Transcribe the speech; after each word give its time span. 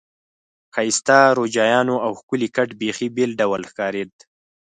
ښایسته 0.73 1.17
روجایانو 1.37 1.95
او 2.05 2.11
ښکلي 2.19 2.49
کټ 2.55 2.69
بیخي 2.81 3.07
بېل 3.15 3.31
ډول 3.41 3.61
ښکارېد. 3.69 4.11